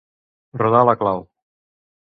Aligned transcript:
Rodar 0.61 0.81
la 0.91 0.97
clau. 1.03 1.23